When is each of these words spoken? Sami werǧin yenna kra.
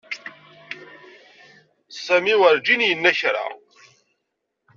Sami 2.03 2.33
werǧin 2.39 2.81
yenna 2.89 3.11
kra. 3.19 3.45